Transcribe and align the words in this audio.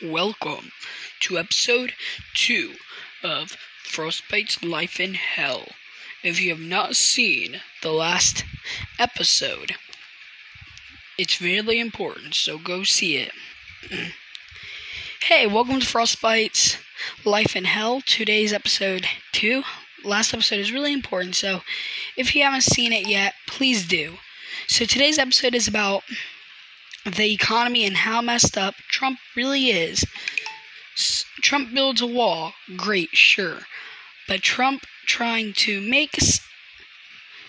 welcome 0.00 0.70
to 1.20 1.38
episode 1.38 1.92
2 2.34 2.74
of 3.22 3.56
Frostbite's 3.84 4.62
Life 4.62 4.98
in 4.98 5.14
Hell. 5.14 5.66
If 6.22 6.40
you 6.40 6.50
have 6.50 6.60
not 6.60 6.96
seen 6.96 7.60
the 7.82 7.92
last 7.92 8.44
episode, 8.98 9.74
it's 11.18 11.40
really 11.40 11.78
important, 11.80 12.34
so 12.34 12.58
go 12.58 12.84
see 12.84 13.16
it. 13.16 13.32
hey, 15.24 15.46
welcome 15.46 15.80
to 15.80 15.86
Frostbite's 15.86 16.78
Life 17.24 17.54
in 17.54 17.64
Hell. 17.64 18.00
Today's 18.00 18.52
episode 18.52 19.06
2. 19.32 19.62
Last 20.04 20.32
episode 20.32 20.60
is 20.60 20.72
really 20.72 20.92
important, 20.92 21.34
so 21.34 21.60
if 22.16 22.34
you 22.34 22.42
haven't 22.42 22.62
seen 22.62 22.92
it 22.92 23.06
yet, 23.06 23.34
please 23.46 23.86
do. 23.86 24.16
So 24.68 24.84
today's 24.84 25.18
episode 25.18 25.54
is 25.54 25.68
about 25.68 26.02
the 27.04 27.32
economy 27.32 27.84
and 27.84 27.96
how 27.96 28.20
messed 28.20 28.56
up 28.56 28.74
Trump 28.88 29.18
really 29.36 29.70
is. 29.70 30.04
S- 30.96 31.24
Trump 31.40 31.74
builds 31.74 32.00
a 32.00 32.06
wall, 32.06 32.54
great, 32.76 33.10
sure. 33.12 33.60
But 34.28 34.42
Trump 34.42 34.86
trying 35.06 35.52
to 35.54 35.80
make 35.80 36.16
s- 36.18 36.40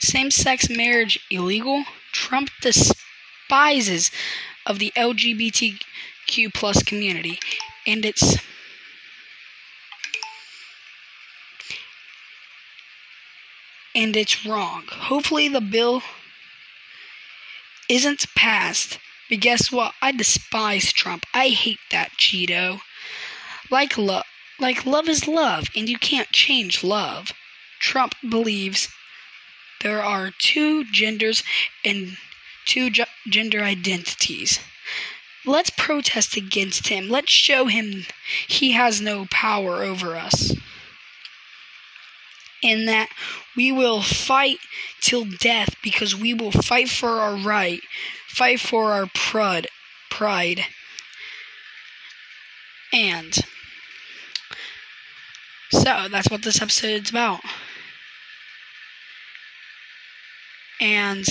same 0.00 0.30
sex 0.30 0.68
marriage 0.68 1.18
illegal, 1.30 1.84
Trump 2.12 2.50
despises 2.60 4.10
of 4.66 4.78
the 4.78 4.92
LGBTQ 4.96 6.52
plus 6.52 6.82
community. 6.82 7.38
And 7.86 8.04
it's 8.04 8.36
and 13.94 14.16
it's 14.16 14.46
wrong. 14.46 14.84
Hopefully 14.90 15.48
the 15.48 15.60
bill 15.60 16.02
isn't 17.88 18.26
passed 18.34 18.98
but 19.28 19.40
guess 19.40 19.70
what? 19.70 19.94
I 20.00 20.12
despise 20.12 20.92
Trump. 20.92 21.26
I 21.34 21.48
hate 21.48 21.80
that 21.90 22.12
Cheeto. 22.18 22.80
Like 23.70 23.98
love, 23.98 24.24
like 24.58 24.86
love 24.86 25.08
is 25.08 25.28
love, 25.28 25.68
and 25.76 25.88
you 25.88 25.98
can't 25.98 26.30
change 26.30 26.82
love. 26.82 27.32
Trump 27.80 28.14
believes 28.28 28.88
there 29.80 30.02
are 30.02 30.32
two 30.38 30.84
genders 30.90 31.42
and 31.84 32.16
two 32.66 32.90
ge- 32.90 33.02
gender 33.28 33.62
identities. 33.62 34.60
Let's 35.44 35.70
protest 35.70 36.36
against 36.36 36.88
him. 36.88 37.08
Let's 37.08 37.30
show 37.30 37.66
him 37.66 38.06
he 38.46 38.72
has 38.72 39.00
no 39.00 39.26
power 39.30 39.82
over 39.82 40.16
us. 40.16 40.52
And 42.62 42.88
that 42.88 43.08
we 43.56 43.70
will 43.70 44.02
fight 44.02 44.58
till 45.00 45.24
death 45.24 45.76
because 45.82 46.16
we 46.16 46.34
will 46.34 46.50
fight 46.52 46.88
for 46.88 47.20
our 47.20 47.36
right 47.36 47.80
fight 48.28 48.60
for 48.60 48.92
our 48.92 49.06
pride, 49.14 49.66
pride. 50.10 50.60
And 52.92 53.34
so 55.72 56.06
that's 56.08 56.30
what 56.30 56.42
this 56.42 56.62
episode 56.62 57.02
is 57.02 57.10
about. 57.10 57.40
And 60.80 61.26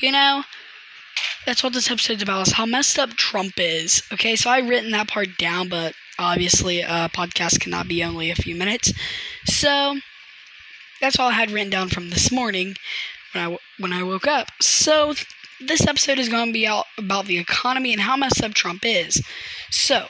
you 0.00 0.12
know, 0.12 0.42
that's 1.44 1.62
what 1.62 1.72
this 1.72 1.90
episode's 1.90 2.22
about 2.22 2.48
is 2.48 2.52
how 2.54 2.66
messed 2.66 2.98
up 2.98 3.10
Trump 3.10 3.54
is. 3.58 4.02
Okay, 4.12 4.36
so 4.36 4.50
I 4.50 4.58
written 4.58 4.90
that 4.92 5.08
part 5.08 5.38
down, 5.38 5.68
but 5.68 5.94
obviously 6.18 6.80
a 6.80 7.10
podcast 7.12 7.60
cannot 7.60 7.88
be 7.88 8.02
only 8.02 8.30
a 8.30 8.36
few 8.36 8.54
minutes. 8.54 8.92
So 9.44 9.98
that's 11.00 11.18
all 11.18 11.28
I 11.28 11.32
had 11.32 11.50
written 11.50 11.70
down 11.70 11.88
from 11.88 12.10
this 12.10 12.32
morning 12.32 12.76
when 13.32 13.46
I 13.46 13.58
when 13.78 13.92
I 13.92 14.02
woke 14.02 14.26
up. 14.26 14.48
So 14.60 15.14
this 15.60 15.86
episode 15.86 16.18
is 16.18 16.28
going 16.28 16.48
to 16.48 16.52
be 16.52 16.66
out 16.66 16.86
about 16.98 17.26
the 17.26 17.38
economy 17.38 17.92
and 17.92 18.02
how 18.02 18.16
messed 18.16 18.42
up 18.42 18.54
Trump 18.54 18.82
is. 18.84 19.22
So, 19.70 20.06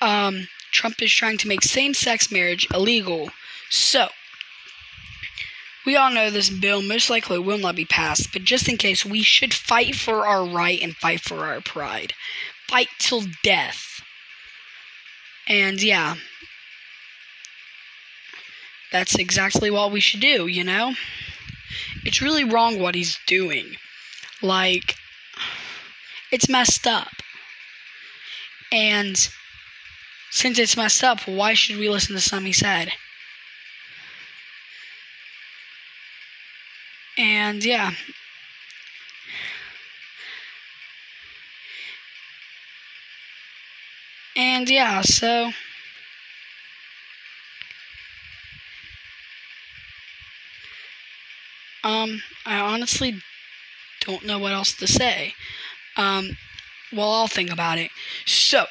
um, 0.00 0.48
Trump 0.72 1.02
is 1.02 1.12
trying 1.12 1.38
to 1.38 1.48
make 1.48 1.62
same-sex 1.62 2.32
marriage 2.32 2.66
illegal. 2.72 3.30
So, 3.68 4.08
we 5.84 5.96
all 5.96 6.10
know 6.10 6.30
this 6.30 6.48
bill 6.48 6.80
most 6.80 7.10
likely 7.10 7.38
will 7.38 7.58
not 7.58 7.76
be 7.76 7.84
passed, 7.84 8.32
but 8.32 8.44
just 8.44 8.68
in 8.68 8.76
case, 8.76 9.04
we 9.04 9.22
should 9.22 9.52
fight 9.52 9.94
for 9.94 10.26
our 10.26 10.44
right 10.44 10.80
and 10.80 10.96
fight 10.96 11.20
for 11.20 11.44
our 11.44 11.60
pride. 11.60 12.14
Fight 12.68 12.88
till 12.98 13.24
death. 13.42 13.91
And 15.48 15.82
yeah, 15.82 16.16
that's 18.92 19.14
exactly 19.16 19.70
what 19.70 19.90
we 19.92 20.00
should 20.00 20.20
do, 20.20 20.46
you 20.46 20.62
know? 20.64 20.94
It's 22.04 22.20
really 22.22 22.44
wrong 22.44 22.78
what 22.78 22.94
he's 22.94 23.18
doing. 23.26 23.76
Like, 24.40 24.96
it's 26.30 26.48
messed 26.48 26.86
up. 26.86 27.12
And 28.70 29.16
since 30.30 30.58
it's 30.58 30.76
messed 30.76 31.02
up, 31.04 31.20
why 31.26 31.54
should 31.54 31.76
we 31.76 31.88
listen 31.88 32.14
to 32.14 32.20
something 32.20 32.46
he 32.46 32.52
said? 32.52 32.92
And 37.18 37.64
yeah. 37.64 37.92
And 44.42 44.68
yeah, 44.68 45.02
so. 45.02 45.52
Um, 51.84 52.22
I 52.44 52.58
honestly 52.58 53.22
don't 54.00 54.24
know 54.24 54.38
what 54.40 54.52
else 54.52 54.74
to 54.74 54.86
say. 54.88 55.34
Um, 55.96 56.36
well, 56.92 57.12
I'll 57.12 57.28
think 57.28 57.50
about 57.52 57.78
it. 57.78 57.92
So, 58.26 58.66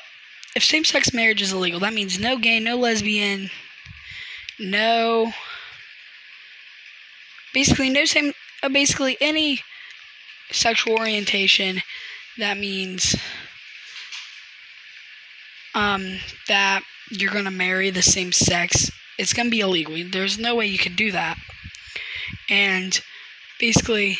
if 0.56 0.64
same 0.64 0.84
sex 0.84 1.14
marriage 1.14 1.42
is 1.42 1.54
illegal, 1.54 1.80
that 1.82 1.94
means 1.94 2.20
no 2.20 2.38
gay, 2.38 2.60
no 2.60 2.76
lesbian, 2.76 3.50
no. 4.60 5.34
Basically, 7.54 7.90
no 7.90 8.06
same. 8.06 8.34
Uh, 8.64 8.70
basically, 8.70 9.18
any 9.22 9.62
sexual 10.52 10.98
orientation. 10.98 11.82
That 12.38 12.58
means 12.58 13.16
um, 15.74 16.20
that 16.48 16.84
you're 17.10 17.34
gonna 17.34 17.52
marry 17.52 17.90
the 17.90 18.02
same 18.02 18.32
sex. 18.32 18.92
It's 19.18 19.34
gonna 19.34 19.50
be 19.50 19.60
illegal. 19.60 19.96
There's 20.10 20.40
no 20.40 20.56
way 20.56 20.68
you 20.68 20.78
could 20.78 20.96
do 20.96 21.12
that. 21.12 21.38
And 22.50 23.00
basically, 23.60 24.18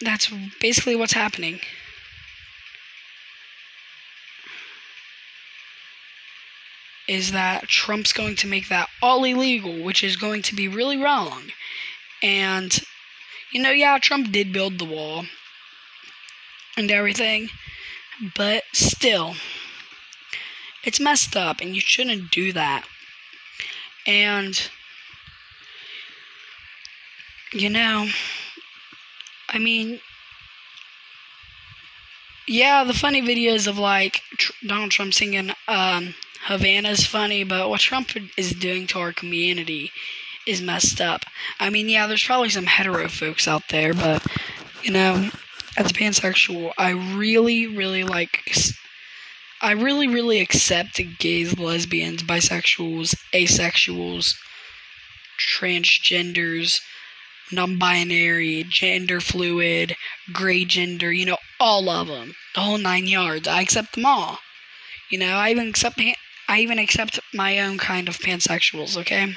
that's 0.00 0.30
basically 0.60 0.96
what's 0.96 1.12
happening. 1.12 1.60
Is 7.06 7.32
that 7.32 7.68
Trump's 7.68 8.12
going 8.12 8.36
to 8.36 8.46
make 8.46 8.68
that 8.68 8.88
all 9.02 9.24
illegal, 9.24 9.82
which 9.82 10.02
is 10.02 10.16
going 10.16 10.42
to 10.42 10.54
be 10.54 10.68
really 10.68 10.96
wrong. 10.96 11.52
And, 12.22 12.80
you 13.52 13.60
know, 13.60 13.70
yeah, 13.70 13.98
Trump 13.98 14.32
did 14.32 14.52
build 14.52 14.78
the 14.78 14.86
wall 14.86 15.26
and 16.76 16.90
everything, 16.90 17.48
but 18.36 18.64
still, 18.72 19.34
it's 20.82 21.00
messed 21.00 21.36
up 21.36 21.60
and 21.60 21.74
you 21.74 21.80
shouldn't 21.80 22.30
do 22.30 22.52
that. 22.52 22.84
And, 24.06 24.70
you 27.52 27.70
know, 27.70 28.08
I 29.48 29.58
mean, 29.58 30.00
yeah, 32.46 32.84
the 32.84 32.92
funny 32.92 33.22
videos 33.22 33.66
of 33.66 33.78
like 33.78 34.20
tr- 34.36 34.52
Donald 34.66 34.90
Trump 34.90 35.14
singing 35.14 35.52
um, 35.68 36.14
is 36.50 37.06
funny, 37.06 37.44
but 37.44 37.70
what 37.70 37.80
Trump 37.80 38.10
is 38.36 38.52
doing 38.52 38.86
to 38.88 38.98
our 38.98 39.12
community 39.12 39.90
is 40.46 40.60
messed 40.60 41.00
up. 41.00 41.24
I 41.58 41.70
mean, 41.70 41.88
yeah, 41.88 42.06
there's 42.06 42.24
probably 42.24 42.50
some 42.50 42.66
hetero 42.66 43.08
folks 43.08 43.48
out 43.48 43.68
there, 43.70 43.94
but 43.94 44.22
you 44.82 44.92
know, 44.92 45.30
as 45.76 45.92
pansexual, 45.92 46.72
I 46.78 46.90
really, 46.90 47.66
really 47.66 48.04
like. 48.04 48.40
I 49.60 49.72
really, 49.72 50.08
really 50.08 50.40
accept 50.40 51.00
gays, 51.18 51.58
lesbians, 51.58 52.22
bisexuals, 52.22 53.14
asexuals, 53.32 54.34
transgenders 55.38 56.80
non 57.52 57.78
binary, 57.78 58.64
gender 58.68 59.20
fluid, 59.20 59.96
gray 60.32 60.64
gender, 60.64 61.12
you 61.12 61.26
know, 61.26 61.38
all 61.60 61.88
of 61.88 62.08
them. 62.08 62.34
The 62.54 62.60
whole 62.62 62.78
nine 62.78 63.06
yards. 63.06 63.46
I 63.46 63.60
accept 63.60 63.94
them 63.94 64.06
all. 64.06 64.38
You 65.10 65.18
know, 65.18 65.36
I 65.36 65.50
even 65.50 65.68
accept 65.68 66.00
I 66.48 66.60
even 66.60 66.78
accept 66.78 67.20
my 67.32 67.60
own 67.60 67.78
kind 67.78 68.08
of 68.08 68.18
pansexuals, 68.18 68.96
okay? 68.96 69.34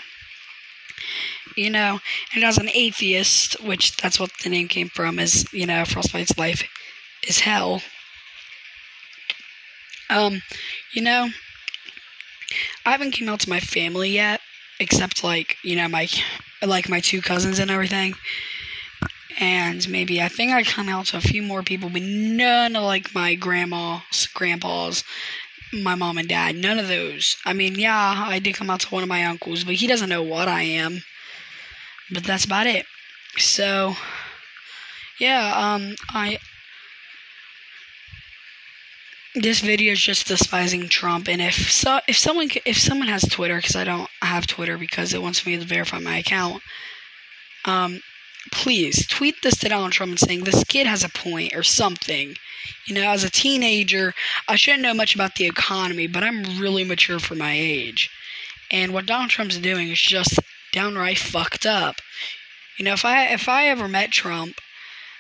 You 1.58 1.72
know, 1.72 2.00
and 2.36 2.44
as 2.44 2.58
an 2.60 2.70
atheist, 2.70 3.62
which 3.64 3.98
that's 3.98 4.20
what 4.20 4.30
the 4.44 4.50
name 4.50 4.68
came 4.68 4.90
from, 4.90 5.18
is, 5.20 5.52
you 5.52 5.66
know, 5.66 5.84
Frostbite's 5.86 6.38
life 6.38 6.64
is 7.28 7.40
hell. 7.40 7.82
Um, 10.10 10.42
you 10.94 11.02
know, 11.02 11.30
I 12.86 12.92
haven't 12.92 13.12
came 13.12 13.28
out 13.28 13.40
to 13.42 13.50
my 13.50 13.60
family 13.60 14.12
yet, 14.12 14.40
except 14.80 15.24
like, 15.24 15.58
you 15.64 15.76
know, 15.76 15.88
my 15.88 16.08
like 16.62 16.90
my 16.90 17.00
two 17.00 17.22
cousins 17.22 17.60
and 17.60 17.72
everything. 17.72 18.14
and 19.40 19.88
maybe 19.90 20.22
I 20.22 20.28
think 20.30 20.52
I 20.52 20.64
come 20.64 20.90
out 20.90 21.08
to 21.08 21.18
a 21.18 21.22
few 21.22 21.42
more 21.44 21.62
people, 21.64 21.90
but 21.90 22.02
none 22.02 22.76
of 22.76 22.84
like 22.84 23.14
my 23.14 23.36
grandma's, 23.36 24.28
grandpa's, 24.34 25.04
my 25.74 25.96
mom 25.96 26.18
and 26.18 26.28
dad. 26.28 26.56
None 26.56 26.80
of 26.80 26.88
those. 26.88 27.38
I 27.46 27.54
mean, 27.54 27.76
yeah, 27.76 28.26
I 28.28 28.40
did 28.40 28.56
come 28.56 28.70
out 28.70 28.82
to 28.82 28.90
one 28.90 29.04
of 29.04 29.10
my 29.10 29.26
uncles, 29.26 29.64
but 29.64 29.76
he 29.76 29.88
doesn't 29.88 30.10
know 30.10 30.24
what 30.24 30.48
I 30.48 30.64
am. 30.64 31.04
But 32.12 32.24
that's 32.24 32.46
about 32.46 32.68
it. 32.68 32.86
So, 33.38 33.96
yeah, 35.20 35.54
um, 35.56 35.96
I. 36.10 36.40
This 39.36 39.60
video 39.60 39.92
is 39.92 40.00
just 40.00 40.28
despising 40.28 40.90
Trump, 40.90 41.28
and 41.28 41.42
if 41.42 41.72
so, 41.72 42.00
if 42.08 42.18
someone 42.18 42.50
if 42.66 42.78
someone 42.78 43.08
has 43.08 43.22
Twitter, 43.24 43.58
because 43.58 43.76
I 43.76 43.84
don't 43.84 44.10
have 44.22 44.48
Twitter 44.48 44.78
because 44.78 45.14
it 45.14 45.22
wants 45.22 45.46
me 45.46 45.58
to 45.58 45.66
verify 45.66 46.00
my 46.00 46.18
account, 46.18 46.64
um, 47.66 48.02
please 48.52 49.06
tweet 49.06 49.36
this 49.44 49.58
to 49.60 49.70
Donald 49.70 49.92
Trump 49.92 50.12
and 50.12 50.20
saying 50.20 50.44
this 50.44 50.64
kid 50.64 50.88
has 50.88 51.04
a 51.04 51.10
point 51.10 51.54
or 51.54 51.62
something. 51.64 52.36
You 52.86 52.96
know, 52.96 53.10
as 53.10 53.24
a 53.24 53.30
teenager, 53.30 54.14
I 54.48 54.56
shouldn't 54.56 54.84
know 54.84 54.94
much 54.94 55.14
about 55.14 55.36
the 55.36 55.46
economy, 55.46 56.08
but 56.08 56.24
I'm 56.24 56.60
really 56.60 56.84
mature 56.84 57.20
for 57.20 57.36
my 57.36 57.54
age. 57.54 58.10
And 58.72 58.94
what 58.94 59.06
Donald 59.06 59.30
Trump's 59.30 59.58
doing 59.58 59.90
is 59.90 60.02
just 60.02 60.40
downright 60.72 61.18
fucked 61.18 61.66
up. 61.66 62.02
You 62.78 62.86
know, 62.86 62.94
if 62.94 63.06
I 63.06 63.28
if 63.28 63.50
I 63.50 63.68
ever 63.68 63.88
met 63.88 64.12
Trump, 64.12 64.60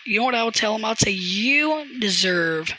you 0.05 0.19
know 0.19 0.25
what 0.25 0.35
I 0.35 0.43
would 0.43 0.53
tell 0.53 0.75
him? 0.75 0.85
I'd 0.85 0.99
say 0.99 1.11
you 1.11 1.99
deserve 1.99 2.73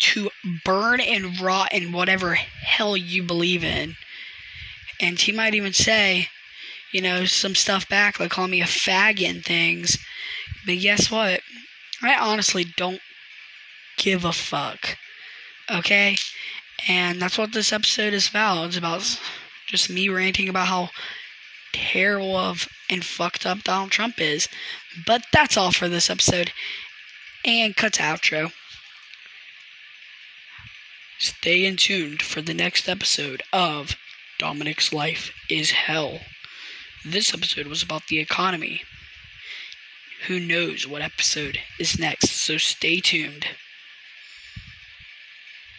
to 0.00 0.30
burn 0.64 1.00
and 1.00 1.38
rot 1.40 1.72
in 1.72 1.92
whatever 1.92 2.34
hell 2.34 2.96
you 2.96 3.22
believe 3.22 3.62
in. 3.62 3.96
And 4.98 5.18
he 5.18 5.32
might 5.32 5.54
even 5.54 5.72
say, 5.72 6.28
you 6.92 7.00
know, 7.02 7.24
some 7.24 7.54
stuff 7.54 7.88
back, 7.88 8.18
like 8.18 8.30
call 8.30 8.48
me 8.48 8.60
a 8.60 8.64
faggot 8.64 9.28
and 9.28 9.44
things. 9.44 9.98
But 10.64 10.80
guess 10.80 11.10
what? 11.10 11.40
I 12.02 12.14
honestly 12.14 12.64
don't 12.76 13.00
give 13.96 14.24
a 14.24 14.32
fuck. 14.32 14.96
Okay? 15.70 16.16
And 16.88 17.20
that's 17.20 17.36
what 17.36 17.52
this 17.52 17.72
episode 17.72 18.14
is 18.14 18.28
about. 18.28 18.68
It's 18.68 18.76
about 18.76 19.20
just 19.66 19.90
me 19.90 20.08
ranting 20.08 20.48
about 20.48 20.68
how 20.68 20.90
terrible 21.72 22.36
of 22.36 22.68
and 22.88 23.04
fucked 23.04 23.46
up 23.46 23.62
Donald 23.62 23.90
Trump 23.90 24.20
is. 24.20 24.48
But 25.06 25.24
that's 25.32 25.56
all 25.56 25.72
for 25.72 25.88
this 25.88 26.10
episode. 26.10 26.52
And 27.44 27.76
cut 27.76 27.94
to 27.94 28.02
outro. 28.02 28.52
Stay 31.18 31.66
in 31.66 31.76
tuned 31.76 32.22
for 32.22 32.40
the 32.40 32.54
next 32.54 32.88
episode 32.88 33.42
of 33.52 33.96
Dominic's 34.38 34.92
Life 34.92 35.32
is 35.50 35.70
Hell. 35.72 36.20
This 37.04 37.34
episode 37.34 37.66
was 37.66 37.82
about 37.82 38.06
the 38.08 38.18
economy. 38.18 38.82
Who 40.26 40.40
knows 40.40 40.86
what 40.86 41.02
episode 41.02 41.60
is 41.78 41.98
next, 41.98 42.30
so 42.30 42.56
stay 42.56 43.00
tuned. 43.00 43.46